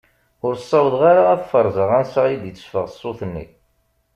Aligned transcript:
Ur 0.45 0.53
sawḍeɣ 0.57 1.01
ara 1.11 1.23
ad 1.33 1.41
feṛzeɣ 1.51 1.89
ansa 1.99 2.23
d-itteffeɣ 2.41 2.85
ṣṣut-nni. 2.93 3.45